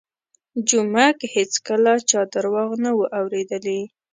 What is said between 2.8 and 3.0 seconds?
نه